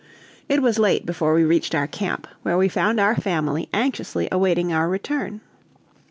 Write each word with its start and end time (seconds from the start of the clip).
It 0.49 0.63
was 0.63 0.79
late 0.79 1.05
before 1.05 1.35
we 1.35 1.43
reached 1.43 1.75
our 1.75 1.85
camp, 1.85 2.25
where 2.41 2.57
we 2.57 2.67
found 2.67 2.99
our 2.99 3.15
family 3.15 3.69
anxiously 3.71 4.27
awaiting 4.31 4.73
our 4.73 4.89
return. 4.89 5.41